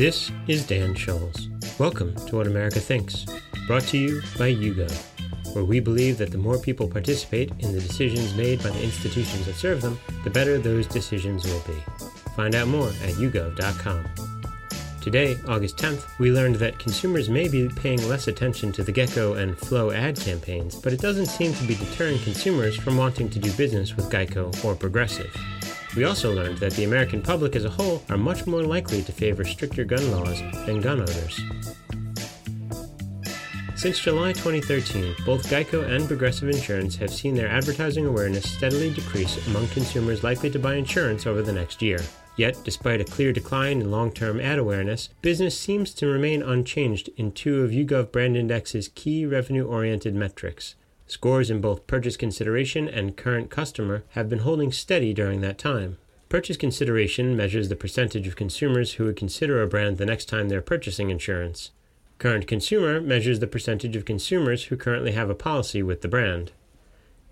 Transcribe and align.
This 0.00 0.32
is 0.48 0.66
Dan 0.66 0.94
Scholes. 0.94 1.50
Welcome 1.78 2.16
to 2.24 2.36
What 2.36 2.46
America 2.46 2.80
Thinks, 2.80 3.26
brought 3.66 3.82
to 3.88 3.98
you 3.98 4.22
by 4.38 4.50
YouGov, 4.50 5.54
where 5.54 5.66
we 5.66 5.78
believe 5.78 6.16
that 6.16 6.30
the 6.30 6.38
more 6.38 6.58
people 6.58 6.88
participate 6.88 7.52
in 7.58 7.74
the 7.74 7.82
decisions 7.82 8.34
made 8.34 8.62
by 8.62 8.70
the 8.70 8.82
institutions 8.82 9.44
that 9.44 9.56
serve 9.56 9.82
them, 9.82 10.00
the 10.24 10.30
better 10.30 10.56
those 10.56 10.86
decisions 10.86 11.44
will 11.44 11.62
be. 11.66 11.78
Find 12.34 12.54
out 12.54 12.68
more 12.68 12.88
at 12.88 13.16
yougov.com. 13.16 14.06
Today, 15.02 15.36
August 15.46 15.76
10th, 15.76 16.18
we 16.18 16.32
learned 16.32 16.56
that 16.56 16.78
consumers 16.78 17.28
may 17.28 17.46
be 17.48 17.68
paying 17.68 18.08
less 18.08 18.26
attention 18.26 18.72
to 18.72 18.82
the 18.82 18.92
Gecko 18.92 19.34
and 19.34 19.58
Flo 19.58 19.90
ad 19.90 20.18
campaigns, 20.18 20.76
but 20.76 20.94
it 20.94 21.00
doesn't 21.00 21.26
seem 21.26 21.52
to 21.52 21.64
be 21.64 21.74
deterring 21.74 22.18
consumers 22.20 22.74
from 22.74 22.96
wanting 22.96 23.28
to 23.28 23.38
do 23.38 23.52
business 23.52 23.94
with 23.94 24.10
Geico 24.10 24.64
or 24.64 24.74
Progressive. 24.74 25.36
We 25.96 26.04
also 26.04 26.32
learned 26.32 26.58
that 26.58 26.74
the 26.74 26.84
American 26.84 27.20
public 27.20 27.56
as 27.56 27.64
a 27.64 27.70
whole 27.70 28.02
are 28.08 28.16
much 28.16 28.46
more 28.46 28.62
likely 28.62 29.02
to 29.02 29.12
favor 29.12 29.44
stricter 29.44 29.84
gun 29.84 30.10
laws 30.12 30.40
than 30.64 30.80
gun 30.80 31.00
owners. 31.00 31.40
Since 33.74 33.98
July 33.98 34.34
2013, 34.34 35.16
both 35.24 35.48
Geico 35.48 35.88
and 35.88 36.06
Progressive 36.06 36.50
Insurance 36.50 36.96
have 36.96 37.10
seen 37.10 37.34
their 37.34 37.48
advertising 37.48 38.06
awareness 38.06 38.48
steadily 38.48 38.92
decrease 38.92 39.46
among 39.48 39.68
consumers 39.68 40.22
likely 40.22 40.50
to 40.50 40.58
buy 40.58 40.74
insurance 40.74 41.26
over 41.26 41.40
the 41.42 41.52
next 41.52 41.80
year. 41.80 41.98
Yet, 42.36 42.58
despite 42.62 43.00
a 43.00 43.04
clear 43.04 43.32
decline 43.32 43.80
in 43.80 43.90
long 43.90 44.12
term 44.12 44.38
ad 44.38 44.58
awareness, 44.58 45.08
business 45.22 45.58
seems 45.58 45.92
to 45.94 46.06
remain 46.06 46.42
unchanged 46.42 47.10
in 47.16 47.32
two 47.32 47.62
of 47.62 47.70
YouGov 47.70 48.12
Brand 48.12 48.36
Index's 48.36 48.88
key 48.88 49.26
revenue 49.26 49.66
oriented 49.66 50.14
metrics. 50.14 50.74
Scores 51.10 51.50
in 51.50 51.60
both 51.60 51.88
purchase 51.88 52.16
consideration 52.16 52.88
and 52.88 53.16
current 53.16 53.50
customer 53.50 54.04
have 54.10 54.28
been 54.28 54.38
holding 54.38 54.70
steady 54.70 55.12
during 55.12 55.40
that 55.40 55.58
time. 55.58 55.98
Purchase 56.28 56.56
consideration 56.56 57.36
measures 57.36 57.68
the 57.68 57.74
percentage 57.74 58.28
of 58.28 58.36
consumers 58.36 58.92
who 58.92 59.06
would 59.06 59.16
consider 59.16 59.60
a 59.60 59.66
brand 59.66 59.98
the 59.98 60.06
next 60.06 60.26
time 60.26 60.48
they're 60.48 60.62
purchasing 60.62 61.10
insurance. 61.10 61.72
Current 62.18 62.46
consumer 62.46 63.00
measures 63.00 63.40
the 63.40 63.48
percentage 63.48 63.96
of 63.96 64.04
consumers 64.04 64.66
who 64.66 64.76
currently 64.76 65.10
have 65.10 65.28
a 65.28 65.34
policy 65.34 65.82
with 65.82 66.02
the 66.02 66.06
brand. 66.06 66.52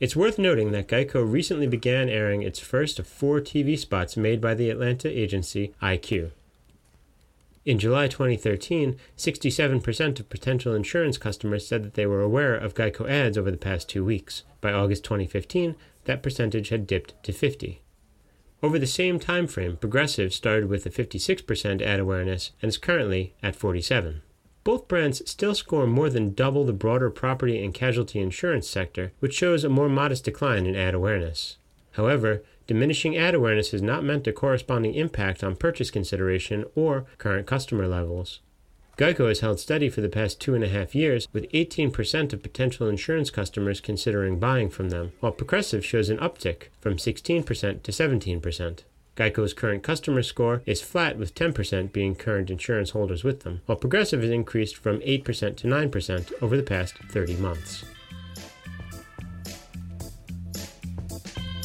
It's 0.00 0.16
worth 0.16 0.40
noting 0.40 0.72
that 0.72 0.88
Geico 0.88 1.22
recently 1.24 1.68
began 1.68 2.08
airing 2.08 2.42
its 2.42 2.58
first 2.58 2.98
of 2.98 3.06
four 3.06 3.40
TV 3.40 3.78
spots 3.78 4.16
made 4.16 4.40
by 4.40 4.54
the 4.54 4.70
Atlanta 4.70 5.08
agency 5.08 5.72
IQ. 5.80 6.32
In 7.68 7.78
July 7.78 8.08
2013, 8.08 8.96
67% 9.18 10.20
of 10.20 10.30
potential 10.30 10.74
insurance 10.74 11.18
customers 11.18 11.68
said 11.68 11.82
that 11.82 11.92
they 11.92 12.06
were 12.06 12.22
aware 12.22 12.54
of 12.54 12.72
Geico 12.72 13.06
ads 13.06 13.36
over 13.36 13.50
the 13.50 13.58
past 13.58 13.90
two 13.90 14.02
weeks. 14.02 14.42
By 14.62 14.72
August 14.72 15.04
2015, 15.04 15.76
that 16.06 16.22
percentage 16.22 16.70
had 16.70 16.86
dipped 16.86 17.22
to 17.24 17.30
50. 17.30 17.82
Over 18.62 18.78
the 18.78 18.86
same 18.86 19.18
time 19.18 19.46
frame, 19.46 19.76
Progressive 19.76 20.32
started 20.32 20.70
with 20.70 20.86
a 20.86 20.90
56% 20.90 21.82
ad 21.82 22.00
awareness 22.00 22.52
and 22.62 22.70
is 22.70 22.78
currently 22.78 23.34
at 23.42 23.54
47. 23.54 24.22
Both 24.64 24.88
brands 24.88 25.30
still 25.30 25.54
score 25.54 25.86
more 25.86 26.08
than 26.08 26.32
double 26.32 26.64
the 26.64 26.72
broader 26.72 27.10
property 27.10 27.62
and 27.62 27.74
casualty 27.74 28.18
insurance 28.18 28.66
sector, 28.66 29.12
which 29.18 29.34
shows 29.34 29.62
a 29.62 29.68
more 29.68 29.90
modest 29.90 30.24
decline 30.24 30.64
in 30.64 30.74
ad 30.74 30.94
awareness. 30.94 31.58
However, 31.92 32.42
diminishing 32.68 33.16
ad 33.16 33.34
awareness 33.34 33.72
has 33.72 33.82
not 33.82 34.04
meant 34.04 34.28
a 34.28 34.32
corresponding 34.32 34.94
impact 34.94 35.42
on 35.42 35.56
purchase 35.56 35.90
consideration 35.90 36.64
or 36.76 37.06
current 37.16 37.46
customer 37.46 37.88
levels. 37.88 38.40
Geico 38.98 39.28
has 39.28 39.40
held 39.40 39.58
steady 39.58 39.88
for 39.88 40.00
the 40.00 40.08
past 40.08 40.40
two 40.40 40.54
and 40.54 40.62
a 40.64 40.68
half 40.68 40.94
years, 40.94 41.28
with 41.32 41.50
18% 41.52 42.32
of 42.32 42.42
potential 42.42 42.88
insurance 42.88 43.30
customers 43.30 43.80
considering 43.80 44.38
buying 44.38 44.68
from 44.68 44.90
them, 44.90 45.12
while 45.20 45.32
Progressive 45.32 45.84
shows 45.84 46.10
an 46.10 46.18
uptick 46.18 46.64
from 46.80 46.96
16% 46.96 47.82
to 47.82 47.92
17%. 47.92 48.78
Geico's 49.16 49.54
current 49.54 49.82
customer 49.82 50.22
score 50.22 50.62
is 50.66 50.82
flat, 50.82 51.16
with 51.16 51.34
10% 51.34 51.92
being 51.92 52.14
current 52.16 52.50
insurance 52.50 52.90
holders 52.90 53.24
with 53.24 53.40
them, 53.40 53.62
while 53.66 53.78
Progressive 53.78 54.20
has 54.20 54.30
increased 54.30 54.76
from 54.76 54.98
8% 55.00 55.56
to 55.56 55.66
9% 55.66 56.32
over 56.42 56.56
the 56.56 56.62
past 56.62 56.98
30 57.10 57.36
months. 57.36 57.84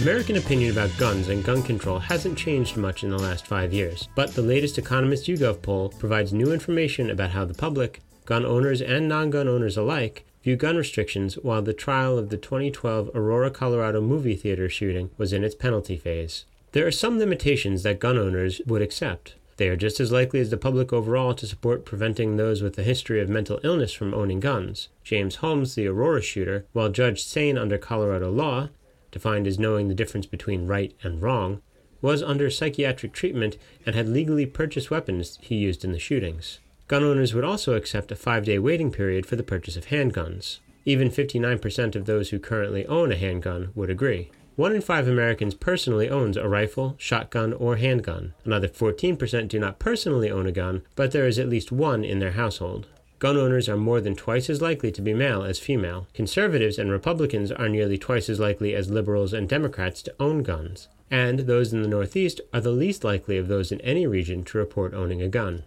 American 0.00 0.36
opinion 0.36 0.70
about 0.70 0.96
guns 0.98 1.28
and 1.28 1.42
gun 1.42 1.62
control 1.62 1.98
hasn't 1.98 2.36
changed 2.36 2.76
much 2.76 3.02
in 3.02 3.08
the 3.08 3.18
last 3.18 3.46
five 3.46 3.72
years, 3.72 4.08
but 4.14 4.34
the 4.34 4.42
latest 4.42 4.76
Economist 4.76 5.26
YouGov 5.26 5.62
poll 5.62 5.88
provides 5.88 6.34
new 6.34 6.52
information 6.52 7.08
about 7.10 7.30
how 7.30 7.46
the 7.46 7.54
public, 7.54 8.02
gun 8.26 8.44
owners 8.44 8.82
and 8.82 9.08
non 9.08 9.30
gun 9.30 9.48
owners 9.48 9.76
alike, 9.76 10.26
view 10.44 10.54
gun 10.54 10.76
restrictions 10.76 11.36
while 11.36 11.62
the 11.62 11.72
trial 11.72 12.18
of 12.18 12.28
the 12.28 12.36
2012 12.36 13.10
Aurora, 13.14 13.50
Colorado 13.50 14.02
movie 14.02 14.36
theater 14.36 14.68
shooting 14.68 15.10
was 15.16 15.32
in 15.32 15.42
its 15.42 15.54
penalty 15.54 15.96
phase. 15.96 16.44
There 16.72 16.86
are 16.86 16.92
some 16.92 17.18
limitations 17.18 17.82
that 17.82 17.98
gun 17.98 18.18
owners 18.18 18.60
would 18.66 18.82
accept. 18.82 19.34
They 19.56 19.68
are 19.70 19.76
just 19.76 19.98
as 19.98 20.12
likely 20.12 20.40
as 20.40 20.50
the 20.50 20.58
public 20.58 20.92
overall 20.92 21.32
to 21.32 21.46
support 21.46 21.86
preventing 21.86 22.36
those 22.36 22.60
with 22.60 22.78
a 22.78 22.82
history 22.82 23.20
of 23.22 23.30
mental 23.30 23.60
illness 23.64 23.94
from 23.94 24.12
owning 24.12 24.40
guns. 24.40 24.88
James 25.02 25.36
Holmes, 25.36 25.74
the 25.74 25.86
Aurora 25.86 26.20
shooter, 26.20 26.66
while 26.74 26.90
judged 26.90 27.26
sane 27.26 27.56
under 27.56 27.78
Colorado 27.78 28.30
law, 28.30 28.68
defined 29.16 29.46
as 29.46 29.58
knowing 29.58 29.88
the 29.88 29.94
difference 29.94 30.26
between 30.26 30.66
right 30.66 30.94
and 31.02 31.22
wrong, 31.22 31.62
was 32.02 32.22
under 32.22 32.50
psychiatric 32.50 33.14
treatment 33.14 33.56
and 33.86 33.96
had 33.96 34.06
legally 34.06 34.44
purchased 34.44 34.90
weapons 34.90 35.38
he 35.40 35.54
used 35.54 35.84
in 35.84 35.92
the 35.92 35.98
shootings. 35.98 36.58
Gun 36.86 37.02
owners 37.02 37.32
would 37.32 37.42
also 37.42 37.72
accept 37.72 38.12
a 38.12 38.14
five 38.14 38.44
day 38.44 38.58
waiting 38.58 38.92
period 38.92 39.24
for 39.24 39.36
the 39.36 39.42
purchase 39.42 39.74
of 39.74 39.86
handguns. 39.86 40.58
Even 40.84 41.08
59% 41.08 41.96
of 41.96 42.04
those 42.04 42.28
who 42.28 42.38
currently 42.38 42.84
own 42.88 43.10
a 43.10 43.16
handgun 43.16 43.70
would 43.74 43.88
agree. 43.88 44.30
One 44.54 44.74
in 44.74 44.82
five 44.82 45.08
Americans 45.08 45.54
personally 45.54 46.10
owns 46.10 46.36
a 46.36 46.46
rifle, 46.46 46.94
shotgun, 46.98 47.54
or 47.54 47.76
handgun. 47.76 48.34
Another 48.44 48.68
14% 48.68 49.48
do 49.48 49.58
not 49.58 49.78
personally 49.78 50.30
own 50.30 50.46
a 50.46 50.52
gun, 50.52 50.82
but 50.94 51.12
there 51.12 51.26
is 51.26 51.38
at 51.38 51.48
least 51.48 51.72
one 51.72 52.04
in 52.04 52.18
their 52.18 52.32
household. 52.32 52.86
Gun 53.18 53.38
owners 53.38 53.68
are 53.68 53.78
more 53.78 54.00
than 54.02 54.14
twice 54.14 54.50
as 54.50 54.60
likely 54.60 54.92
to 54.92 55.00
be 55.00 55.14
male 55.14 55.42
as 55.42 55.58
female. 55.58 56.06
Conservatives 56.12 56.78
and 56.78 56.90
Republicans 56.90 57.50
are 57.50 57.68
nearly 57.68 57.96
twice 57.96 58.28
as 58.28 58.38
likely 58.38 58.74
as 58.74 58.90
liberals 58.90 59.32
and 59.32 59.48
Democrats 59.48 60.02
to 60.02 60.14
own 60.20 60.42
guns. 60.42 60.88
And 61.10 61.40
those 61.40 61.72
in 61.72 61.82
the 61.82 61.88
Northeast 61.88 62.42
are 62.52 62.60
the 62.60 62.72
least 62.72 63.04
likely 63.04 63.38
of 63.38 63.48
those 63.48 63.72
in 63.72 63.80
any 63.80 64.06
region 64.06 64.44
to 64.44 64.58
report 64.58 64.92
owning 64.92 65.22
a 65.22 65.28
gun. 65.28 65.62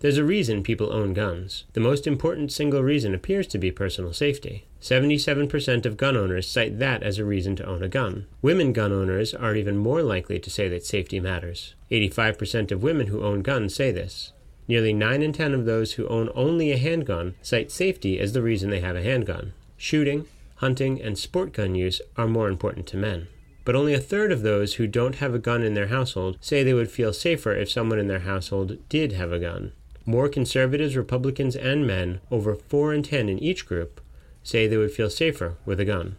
There's 0.00 0.18
a 0.18 0.24
reason 0.24 0.62
people 0.62 0.92
own 0.92 1.12
guns. 1.14 1.64
The 1.72 1.80
most 1.80 2.06
important 2.06 2.52
single 2.52 2.82
reason 2.82 3.14
appears 3.14 3.46
to 3.48 3.58
be 3.58 3.70
personal 3.70 4.12
safety. 4.12 4.66
77% 4.80 5.84
of 5.86 5.96
gun 5.96 6.16
owners 6.16 6.48
cite 6.48 6.78
that 6.78 7.02
as 7.02 7.18
a 7.18 7.24
reason 7.24 7.56
to 7.56 7.66
own 7.66 7.82
a 7.82 7.88
gun. 7.88 8.26
Women 8.40 8.72
gun 8.72 8.92
owners 8.92 9.34
are 9.34 9.54
even 9.54 9.76
more 9.76 10.02
likely 10.02 10.38
to 10.38 10.50
say 10.50 10.68
that 10.68 10.84
safety 10.84 11.18
matters. 11.18 11.74
85% 11.90 12.70
of 12.70 12.82
women 12.82 13.08
who 13.08 13.22
own 13.22 13.40
guns 13.42 13.74
say 13.74 13.90
this. 13.90 14.32
Nearly 14.68 14.92
9 14.92 15.22
in 15.22 15.32
10 15.32 15.54
of 15.54 15.64
those 15.64 15.92
who 15.92 16.08
own 16.08 16.30
only 16.34 16.72
a 16.72 16.78
handgun 16.78 17.34
cite 17.42 17.70
safety 17.70 18.18
as 18.18 18.32
the 18.32 18.42
reason 18.42 18.70
they 18.70 18.80
have 18.80 18.96
a 18.96 19.02
handgun. 19.02 19.52
Shooting, 19.76 20.26
hunting, 20.56 21.00
and 21.00 21.18
sport 21.18 21.52
gun 21.52 21.74
use 21.74 22.00
are 22.16 22.26
more 22.26 22.48
important 22.48 22.86
to 22.88 22.96
men. 22.96 23.28
But 23.64 23.76
only 23.76 23.94
a 23.94 24.00
third 24.00 24.32
of 24.32 24.42
those 24.42 24.74
who 24.74 24.86
don't 24.86 25.16
have 25.16 25.34
a 25.34 25.40
gun 25.40 25.62
in 25.62 25.74
their 25.74 25.88
household 25.88 26.38
say 26.40 26.62
they 26.62 26.74
would 26.74 26.90
feel 26.90 27.12
safer 27.12 27.52
if 27.52 27.70
someone 27.70 27.98
in 27.98 28.08
their 28.08 28.20
household 28.20 28.78
did 28.88 29.12
have 29.12 29.32
a 29.32 29.38
gun. 29.38 29.72
More 30.04 30.28
conservatives, 30.28 30.96
Republicans, 30.96 31.56
and 31.56 31.84
men, 31.84 32.20
over 32.30 32.54
4 32.54 32.94
in 32.94 33.02
10 33.02 33.28
in 33.28 33.38
each 33.40 33.66
group, 33.66 34.00
say 34.44 34.66
they 34.66 34.76
would 34.76 34.92
feel 34.92 35.10
safer 35.10 35.56
with 35.64 35.80
a 35.80 35.84
gun. 35.84 36.16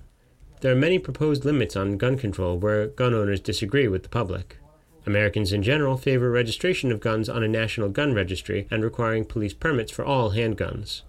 There 0.59 0.71
are 0.71 0.75
many 0.75 0.99
proposed 0.99 1.45
limits 1.45 1.75
on 1.75 1.97
gun 1.97 2.17
control 2.17 2.57
where 2.57 2.87
gun 2.87 3.13
owners 3.13 3.39
disagree 3.39 3.87
with 3.87 4.03
the 4.03 4.09
public. 4.09 4.57
Americans 5.07 5.51
in 5.51 5.63
general 5.63 5.97
favor 5.97 6.29
registration 6.29 6.91
of 6.91 6.99
guns 6.99 7.29
on 7.29 7.41
a 7.41 7.47
national 7.47 7.89
gun 7.89 8.13
registry 8.13 8.67
and 8.69 8.83
requiring 8.83 9.25
police 9.25 9.53
permits 9.53 9.91
for 9.91 10.05
all 10.05 10.31
handguns. 10.31 11.01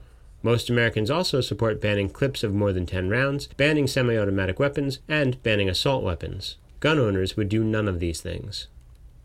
Most 0.42 0.70
Americans 0.70 1.10
also 1.10 1.41
support 1.41 1.81
banning 1.81 2.08
clips 2.08 2.44
of 2.44 2.54
more 2.54 2.72
than 2.72 2.87
10 2.87 3.10
rounds, 3.10 3.49
banning 3.56 3.87
semi 3.87 4.17
automatic 4.17 4.58
weapons, 4.58 5.00
and 5.08 5.43
banning 5.43 5.69
assault 5.69 6.05
weapons. 6.05 6.56
Gun 6.81 6.99
owners 6.99 7.37
would 7.37 7.49
do 7.49 7.64
none 7.64 7.88
of 7.88 7.99
these 7.99 8.20
things. 8.20 8.69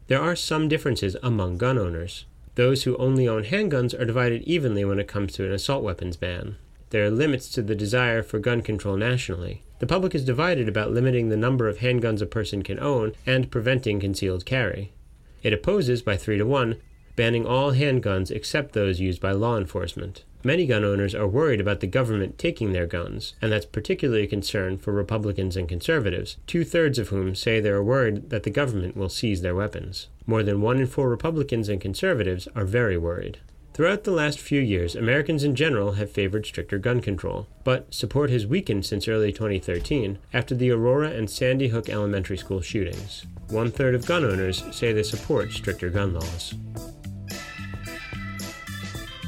There 0.08 0.22
are 0.22 0.36
some 0.36 0.68
differences 0.68 1.16
among 1.22 1.58
gun 1.60 1.78
owners. 1.78 2.26
Those 2.56 2.84
who 2.84 2.98
only 2.98 3.28
own 3.28 3.44
handguns 3.44 3.98
are 4.00 4.06
divided 4.06 4.42
evenly 4.44 4.84
when 4.84 5.00
it 5.00 5.08
comes 5.08 5.34
to 5.34 5.46
an 5.46 5.52
assault 5.52 5.84
weapons 5.84 6.18
ban. 6.18 6.58
There 6.94 7.06
are 7.08 7.10
limits 7.10 7.50
to 7.50 7.64
the 7.64 7.74
desire 7.74 8.22
for 8.22 8.38
gun 8.38 8.62
control 8.62 8.98
nationally. 8.98 9.64
The 9.80 9.88
public 9.88 10.14
is 10.14 10.24
divided 10.24 10.70
about 10.70 10.92
limiting 10.92 11.30
the 11.30 11.36
number 11.36 11.68
of 11.68 11.80
handguns 11.80 12.22
a 12.22 12.28
person 12.28 12.62
can 12.62 12.80
own 12.80 13.14
and 13.26 13.50
preventing 13.50 14.00
concealed 14.00 14.46
carry. 14.46 14.94
It 15.42 15.54
opposes, 15.54 16.04
by 16.04 16.18
3 16.18 16.38
to 16.38 16.46
1, 16.46 16.80
banning 17.16 17.48
all 17.48 17.74
handguns 17.74 18.30
except 18.30 18.74
those 18.74 19.00
used 19.00 19.20
by 19.20 19.32
law 19.32 19.58
enforcement. 19.58 20.24
Many 20.44 20.68
gun 20.68 20.84
owners 20.84 21.16
are 21.16 21.28
worried 21.28 21.60
about 21.60 21.80
the 21.80 21.88
government 21.88 22.38
taking 22.38 22.74
their 22.74 22.86
guns, 22.86 23.34
and 23.42 23.52
that's 23.52 23.66
particularly 23.66 24.26
a 24.26 24.28
concern 24.28 24.78
for 24.78 24.94
Republicans 24.94 25.58
and 25.58 25.68
conservatives, 25.68 26.38
two 26.46 26.64
thirds 26.64 27.00
of 27.00 27.10
whom 27.10 27.34
say 27.34 27.60
they 27.60 27.70
are 27.70 27.84
worried 27.84 28.30
that 28.30 28.44
the 28.44 28.52
government 28.52 28.96
will 28.96 29.10
seize 29.10 29.42
their 29.42 29.56
weapons. 29.56 30.10
More 30.28 30.44
than 30.44 30.62
one 30.62 30.80
in 30.80 30.86
four 30.86 31.10
Republicans 31.10 31.70
and 31.70 31.82
conservatives 31.82 32.48
are 32.56 32.66
very 32.66 33.00
worried. 33.00 33.40
Throughout 33.74 34.04
the 34.04 34.12
last 34.12 34.40
few 34.40 34.62
years, 34.62 34.96
Americans 34.96 35.44
in 35.44 35.56
general 35.56 35.94
have 35.94 36.12
favored 36.12 36.46
stricter 36.46 36.78
gun 36.78 37.02
control, 37.02 37.48
but 37.64 37.92
support 37.92 38.30
has 38.30 38.46
weakened 38.46 38.86
since 38.86 39.08
early 39.08 39.32
2013 39.32 40.20
after 40.32 40.54
the 40.54 40.70
Aurora 40.70 41.10
and 41.10 41.28
Sandy 41.28 41.70
Hook 41.70 41.90
elementary 41.90 42.38
school 42.38 42.62
shootings. 42.62 43.26
One 43.50 43.72
third 43.72 43.96
of 43.96 44.06
gun 44.06 44.24
owners 44.24 44.64
say 44.72 44.94
they 44.94 45.02
support 45.02 45.52
stricter 45.52 45.90
gun 45.90 46.14
laws. 46.14 46.54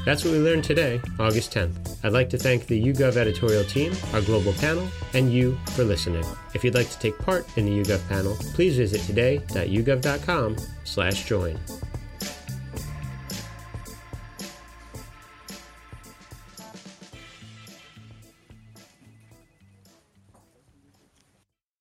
That's 0.04 0.24
what 0.24 0.34
we 0.34 0.38
learned 0.38 0.62
today, 0.62 1.00
August 1.18 1.52
10th. 1.52 1.96
I'd 2.04 2.12
like 2.12 2.30
to 2.30 2.38
thank 2.38 2.68
the 2.68 2.80
YouGov 2.80 3.16
editorial 3.16 3.64
team, 3.64 3.92
our 4.12 4.20
global 4.20 4.52
panel, 4.52 4.86
and 5.14 5.32
you 5.32 5.58
for 5.74 5.82
listening. 5.82 6.24
If 6.54 6.62
you'd 6.62 6.76
like 6.76 6.90
to 6.90 6.98
take 7.00 7.18
part 7.18 7.44
in 7.58 7.66
the 7.66 7.82
YouGov 7.82 8.08
panel, 8.08 8.36
please 8.54 8.76
visit 8.76 9.00
today.yougov.com/join. 9.00 11.58